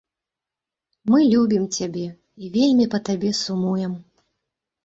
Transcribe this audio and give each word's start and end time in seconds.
Мы 1.11 1.19
любім 1.33 1.67
цябе 1.79 2.05
і 2.43 2.51
вельмі 2.57 2.85
па 2.95 3.01
табе 3.11 3.29
сумуем. 3.43 3.93